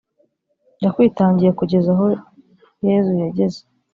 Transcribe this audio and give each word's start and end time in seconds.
yakwitangiye 0.83 1.51
kugeza 1.59 1.89
aho 1.95 2.05
Yezu 2.87 3.11
yageze 3.23 3.59